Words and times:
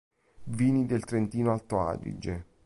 Vini 0.45 0.87
del 0.87 1.03
Trentino-Alto 1.05 1.79
Adige 1.79 2.45